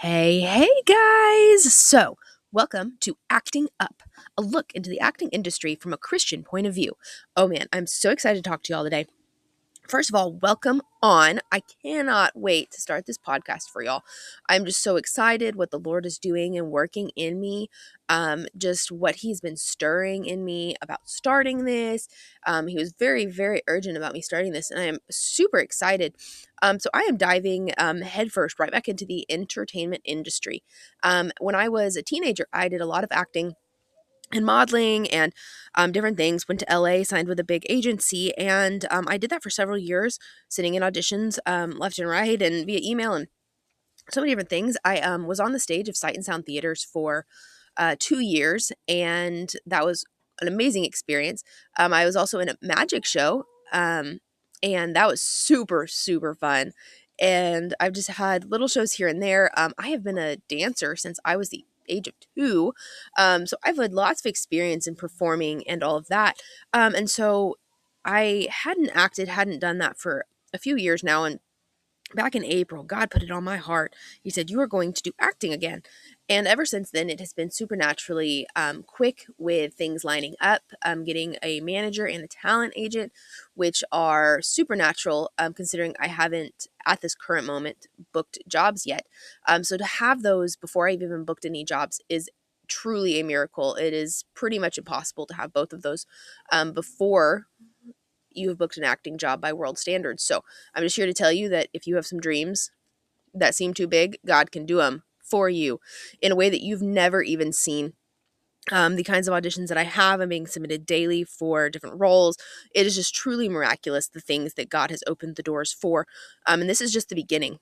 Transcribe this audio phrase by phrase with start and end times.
[0.00, 1.74] Hey, hey guys!
[1.74, 2.16] So,
[2.50, 4.02] welcome to Acting Up,
[4.34, 6.94] a look into the acting industry from a Christian point of view.
[7.36, 9.04] Oh man, I'm so excited to talk to y'all today.
[9.90, 11.40] First of all, welcome on.
[11.50, 14.04] I cannot wait to start this podcast for y'all.
[14.48, 17.70] I'm just so excited what the Lord is doing and working in me.
[18.08, 22.06] Um, just what He's been stirring in me about starting this.
[22.46, 26.14] Um, he was very, very urgent about me starting this, and I am super excited.
[26.62, 30.62] Um, so I am diving um, headfirst right back into the entertainment industry.
[31.02, 33.54] Um, when I was a teenager, I did a lot of acting
[34.32, 35.32] and modeling and
[35.74, 36.48] um, different things.
[36.48, 39.78] Went to LA, signed with a big agency, and um, I did that for several
[39.78, 43.28] years, sitting in auditions um, left and right and via email and
[44.10, 44.76] so many different things.
[44.84, 47.26] I um, was on the stage of Sight and Sound Theaters for
[47.76, 50.04] uh, two years, and that was
[50.40, 51.44] an amazing experience.
[51.78, 54.20] Um, I was also in a magic show, um,
[54.62, 56.72] and that was super, super fun.
[57.20, 59.50] And I've just had little shows here and there.
[59.56, 62.72] Um, I have been a dancer since I was the age of two.
[63.18, 66.40] Um, so I've had lots of experience in performing and all of that.
[66.72, 67.58] Um, and so
[68.04, 71.24] I hadn't acted, hadn't done that for a few years now.
[71.24, 71.40] And
[72.14, 73.94] back in April, God put it on my heart.
[74.22, 75.82] He said, You are going to do acting again.
[76.28, 80.62] And ever since then, it has been supernaturally um, quick with things lining up.
[80.84, 83.12] Um, getting a manager and a talent agent,
[83.54, 89.06] which are supernatural, um, considering I haven't at this current moment booked jobs yet.
[89.46, 92.30] Um, so to have those before I've even booked any jobs is
[92.68, 93.74] truly a miracle.
[93.74, 96.06] It is pretty much impossible to have both of those
[96.52, 97.46] um, before
[98.32, 100.22] you have booked an acting job by world standards.
[100.22, 100.42] So
[100.74, 102.70] I'm just here to tell you that if you have some dreams
[103.34, 105.80] that seem too big, God can do them for you
[106.20, 107.94] in a way that you've never even seen.
[108.70, 112.36] Um, the kinds of auditions that I have, I'm being submitted daily for different roles.
[112.74, 116.06] It is just truly miraculous the things that God has opened the doors for.
[116.46, 117.58] Um, and this is just the beginning.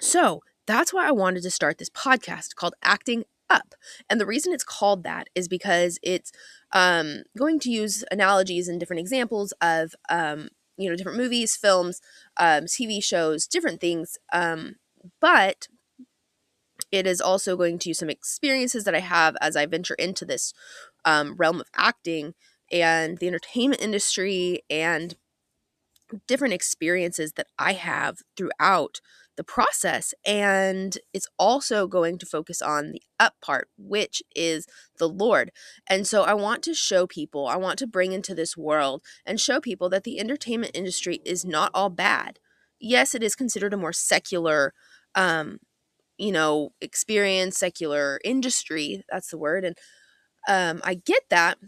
[0.00, 3.74] So that's why I wanted to start this podcast called Acting Up.
[4.08, 6.30] And the reason it's called that is because it's
[6.72, 12.00] um, going to use analogies and different examples of, um, you know, different movies, films,
[12.38, 14.16] um, TV shows, different things.
[14.32, 14.76] Um,
[15.20, 15.68] but
[16.90, 20.24] it is also going to use some experiences that I have as I venture into
[20.24, 20.52] this
[21.04, 22.34] um, realm of acting
[22.70, 25.16] and the entertainment industry and
[26.26, 29.00] different experiences that I have throughout
[29.36, 30.14] the process.
[30.26, 34.66] And it's also going to focus on the up part, which is
[34.98, 35.50] the Lord.
[35.88, 39.40] And so I want to show people, I want to bring into this world and
[39.40, 42.38] show people that the entertainment industry is not all bad.
[42.78, 44.74] Yes, it is considered a more secular
[45.14, 45.58] um,
[46.18, 49.02] you know, experience, secular industry.
[49.10, 49.64] That's the word.
[49.64, 49.76] And
[50.48, 51.58] um, I get that.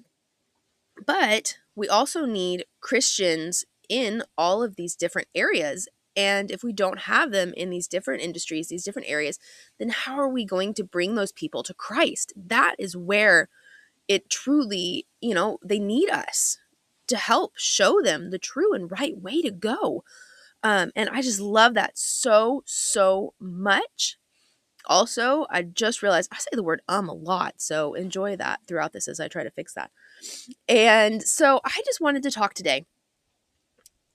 [1.05, 5.89] But we also need Christians in all of these different areas.
[6.17, 9.39] And if we don't have them in these different industries, these different areas,
[9.79, 12.33] then how are we going to bring those people to Christ?
[12.37, 13.49] That is where
[14.07, 16.59] it truly, you know, they need us
[17.09, 20.05] to help show them the true and right way to go.
[20.63, 24.17] Um, and I just love that so, so much.
[24.87, 28.93] Also, I just realized I say the word um a lot, so enjoy that throughout
[28.93, 29.91] this as I try to fix that.
[30.69, 32.87] And so I just wanted to talk today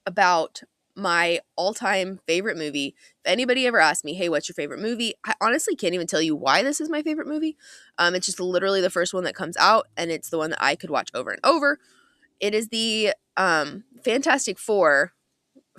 [0.06, 0.62] about
[1.00, 2.96] my all-time favorite movie.
[3.24, 6.22] If anybody ever asked me, "Hey, what's your favorite movie?" I honestly can't even tell
[6.22, 7.58] you why this is my favorite movie.
[7.98, 10.64] Um it's just literally the first one that comes out and it's the one that
[10.64, 11.80] I could watch over and over.
[12.40, 15.14] It is the um Fantastic 4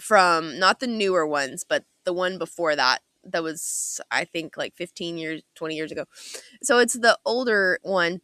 [0.01, 4.75] from not the newer ones, but the one before that that was I think like
[4.77, 6.05] 15 years, 20 years ago.
[6.63, 8.21] So it's the older one.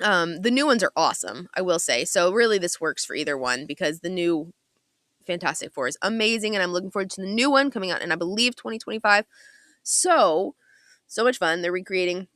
[0.00, 2.04] Um, the new ones are awesome, I will say.
[2.04, 4.52] So really, this works for either one because the new
[5.26, 8.12] Fantastic Four is amazing, and I'm looking forward to the new one coming out in
[8.12, 9.24] I believe 2025.
[9.82, 10.54] So
[11.06, 11.62] so much fun.
[11.62, 12.28] They're recreating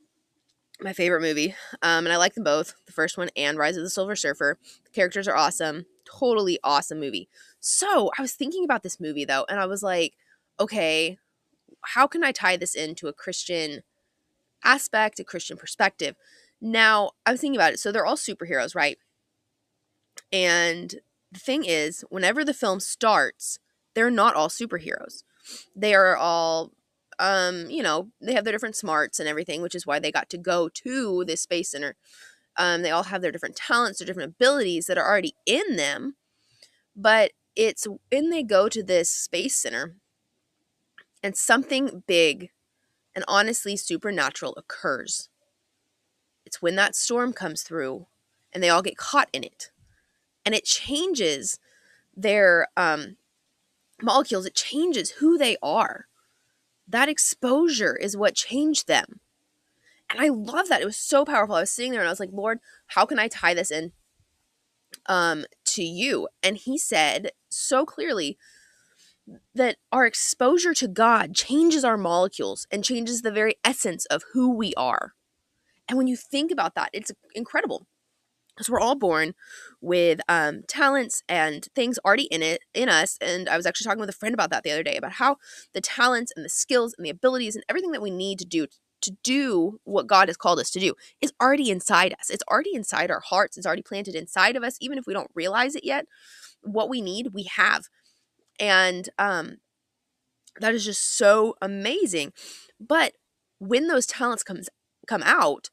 [0.81, 3.83] my favorite movie, um, and I like them both, the first one and Rise of
[3.83, 4.57] the Silver Surfer.
[4.85, 7.27] The characters are awesome, totally awesome movie.
[7.59, 10.13] So I was thinking about this movie though, and I was like,
[10.59, 11.17] okay,
[11.81, 13.83] how can I tie this into a Christian
[14.63, 16.15] aspect, a Christian perspective?
[16.61, 17.79] Now, I was thinking about it.
[17.79, 18.97] So they're all superheroes, right?
[20.31, 20.95] And
[21.31, 23.59] the thing is, whenever the film starts,
[23.93, 25.23] they're not all superheroes.
[25.75, 26.71] They are all
[27.19, 30.29] um, you know, they have their different smarts and everything, which is why they got
[30.29, 31.95] to go to this space center.
[32.55, 36.15] Um, they all have their different talents, their different abilities that are already in them.
[36.95, 39.95] But it's when they go to this space center
[41.21, 42.51] and something big
[43.13, 45.27] and honestly supernatural occurs.
[46.45, 48.07] It's when that storm comes through
[48.53, 49.71] and they all get caught in it.
[50.49, 51.59] And it changes
[52.17, 53.17] their um,
[54.01, 56.07] molecules, it changes who they are.
[56.87, 59.19] that exposure is what changed them.
[60.09, 60.81] And I love that.
[60.81, 61.53] It was so powerful.
[61.53, 62.57] I was sitting there and I was like, Lord,
[62.87, 63.91] how can I tie this in
[65.05, 66.27] um, to you?
[66.41, 68.39] And he said so clearly
[69.53, 74.51] that our exposure to God changes our molecules and changes the very essence of who
[74.51, 75.13] we are.
[75.87, 77.85] And when you think about that, it's incredible.
[78.59, 79.35] Because we're all born
[79.79, 83.17] with um, talents and things already in it in us.
[83.21, 85.37] And I was actually talking with a friend about that the other day about how
[85.73, 88.67] the talents and the skills and the abilities and everything that we need to do
[89.01, 92.29] to do what God has called us to do is already inside us.
[92.29, 93.57] It's already inside our hearts.
[93.57, 96.05] It's already planted inside of us, even if we don't realize it yet.
[96.61, 97.85] What we need, we have.
[98.59, 99.59] And um,
[100.59, 102.33] that is just so amazing.
[102.77, 103.13] But
[103.59, 104.67] when those talents comes
[105.07, 105.69] come out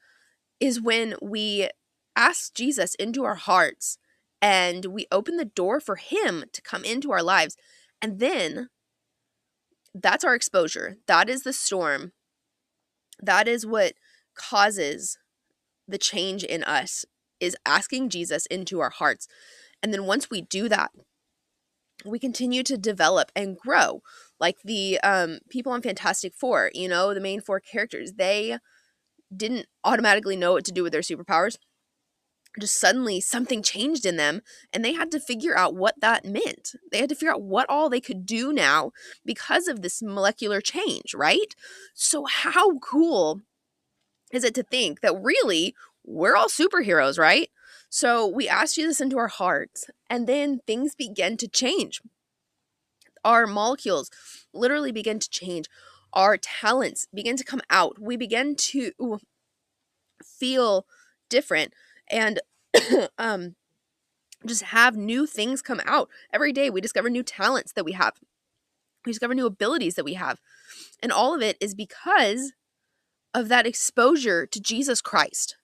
[0.60, 1.68] is when we
[2.16, 3.98] ask Jesus into our hearts
[4.42, 7.56] and we open the door for him to come into our lives.
[8.02, 8.68] And then
[9.94, 10.96] that's our exposure.
[11.06, 12.12] That is the storm
[13.20, 13.94] that is what
[14.34, 15.18] causes
[15.88, 17.04] the change in us
[17.40, 19.28] is asking Jesus into our hearts.
[19.82, 20.90] And then once we do that,
[22.04, 24.02] we continue to develop and grow.
[24.38, 28.58] Like the um, people on Fantastic Four, you know, the main four characters, they
[29.34, 31.56] didn't automatically know what to do with their superpowers.
[32.58, 34.40] Just suddenly something changed in them
[34.72, 36.74] and they had to figure out what that meant.
[36.90, 38.92] They had to figure out what all they could do now
[39.24, 41.54] because of this molecular change, right?
[41.94, 43.42] So, how cool
[44.32, 45.74] is it to think that really
[46.04, 47.50] we're all superheroes, right?
[47.90, 52.00] So, we ask Jesus into our hearts and then things begin to change.
[53.22, 54.10] Our molecules
[54.54, 55.66] literally begin to change.
[56.12, 57.98] Our talents begin to come out.
[58.00, 59.20] We begin to
[60.24, 60.86] feel
[61.28, 61.74] different
[62.10, 62.40] and
[63.18, 63.54] um
[64.44, 66.70] just have new things come out every day.
[66.70, 68.14] We discover new talents that we have.
[69.04, 70.40] We discover new abilities that we have.
[71.02, 72.52] And all of it is because
[73.34, 75.56] of that exposure to jesus christ.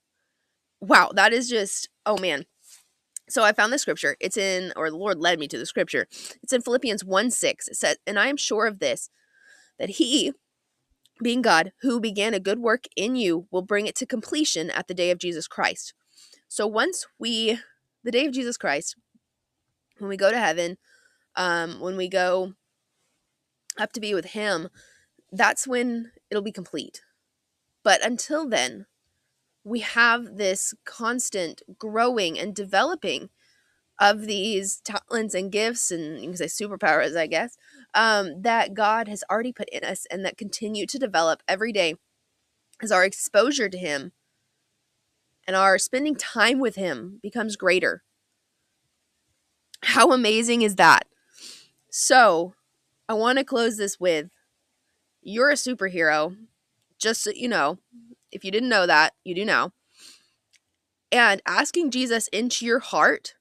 [0.80, 2.46] Wow that is just oh man.
[3.28, 4.16] So i found the scripture.
[4.20, 6.06] It's in or the lord led me to the scripture.
[6.42, 9.10] It's in philippians 1 6 it says and i am sure of this
[9.78, 10.32] that he
[11.22, 14.88] being god who began a good work in you will bring it to completion at
[14.88, 15.94] the day of jesus christ
[16.52, 17.58] so once we,
[18.04, 18.94] the day of Jesus Christ,
[19.96, 20.76] when we go to heaven,
[21.34, 22.52] um, when we go
[23.78, 24.68] up to be with Him,
[25.30, 27.00] that's when it'll be complete.
[27.82, 28.84] But until then,
[29.64, 33.30] we have this constant growing and developing
[33.98, 37.56] of these talents and gifts and you can say superpowers, I guess,
[37.94, 41.94] um, that God has already put in us and that continue to develop every day
[42.82, 44.12] as our exposure to Him
[45.46, 48.02] and our spending time with Him becomes greater.
[49.82, 51.06] How amazing is that?
[51.90, 52.54] So,
[53.08, 54.30] I want to close this with
[55.22, 56.36] you're a superhero.
[56.98, 57.78] Just so you know,
[58.30, 59.72] if you didn't know that, you do now.
[61.10, 63.34] And asking Jesus into your heart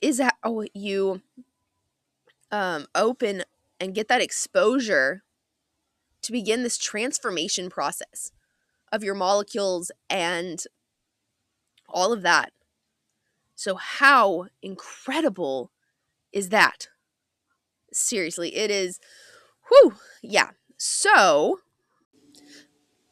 [0.00, 1.22] is how you
[2.50, 3.42] um, open
[3.80, 5.22] and get that exposure
[6.22, 8.30] to begin this transformation process
[8.94, 10.62] of your molecules and
[11.88, 12.52] all of that.
[13.56, 15.72] So, how incredible
[16.32, 16.88] is that?
[17.92, 19.00] Seriously, it is.
[19.68, 20.50] Whew, yeah.
[20.76, 21.60] So,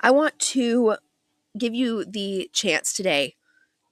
[0.01, 0.97] I want to
[1.59, 3.35] give you the chance today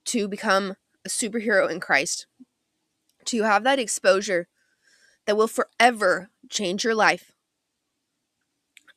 [0.05, 0.75] to become
[1.05, 2.25] a superhero in Christ,
[3.25, 4.47] to have that exposure
[5.25, 7.31] that will forever change your life.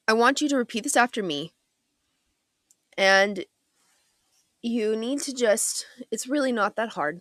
[0.07, 1.53] I want you to repeat this after me.
[2.97, 3.45] And
[4.63, 7.21] you need to just it's really not that hard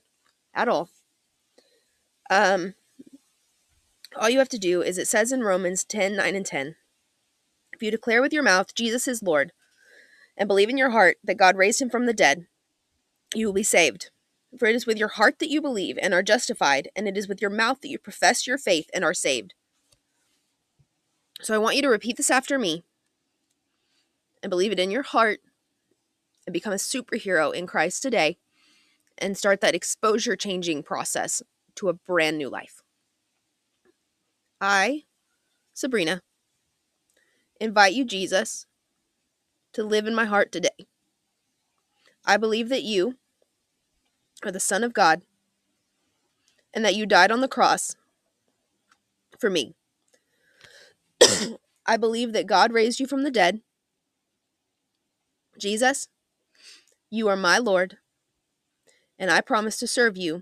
[0.53, 0.89] at all.
[2.29, 2.75] Um
[4.19, 6.75] all you have to do is it says in romans 10 9 and 10
[7.71, 9.51] if you declare with your mouth jesus is lord
[10.37, 12.45] and believe in your heart that god raised him from the dead
[13.35, 14.09] you will be saved.
[14.57, 17.27] For it is with your heart that you believe and are justified and it is
[17.27, 19.53] with your mouth that you profess your faith and are saved.
[21.41, 22.83] So i want you to repeat this after me
[24.41, 25.39] and believe it in your heart
[26.45, 28.37] and become a superhero in Christ today
[29.17, 31.41] and start that exposure changing process
[31.75, 32.81] to a brand new life.
[34.59, 35.03] I,
[35.73, 36.21] Sabrina,
[37.59, 38.65] invite you, Jesus,
[39.73, 40.87] to live in my heart today.
[42.25, 43.15] I believe that you
[44.43, 45.23] are the Son of God
[46.73, 47.95] and that you died on the cross
[49.37, 49.75] for me.
[51.85, 53.61] I believe that God raised you from the dead.
[55.59, 56.07] Jesus,
[57.13, 57.97] you are my Lord,
[59.19, 60.41] and I promise to serve you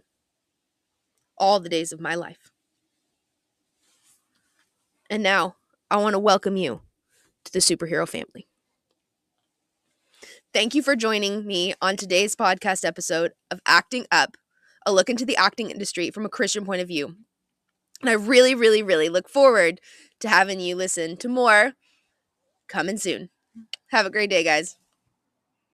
[1.38, 2.54] all the days of my life.
[5.10, 5.58] And now,
[5.90, 6.80] I want to welcome you
[7.44, 8.48] to the superhero family.
[10.54, 14.38] Thank you for joining me on today's podcast episode of Acting Up,
[14.86, 17.18] a look into the acting industry from a Christian point of view.
[18.00, 19.82] And I really, really, really look forward
[20.22, 21.74] to having you listen to more
[22.70, 23.30] coming soon.
[23.88, 24.78] Have a great day, guys.